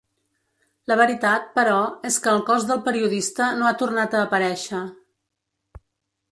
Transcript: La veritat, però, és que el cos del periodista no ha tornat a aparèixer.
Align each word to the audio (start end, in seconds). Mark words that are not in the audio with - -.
La 0.91 0.95
veritat, 1.01 1.45
però, 1.57 1.75
és 2.11 2.17
que 2.25 2.33
el 2.33 2.41
cos 2.49 2.67
del 2.71 2.83
periodista 2.89 3.53
no 3.61 3.69
ha 3.73 3.77
tornat 3.85 4.17
a 4.17 4.25
aparèixer. 4.29 4.85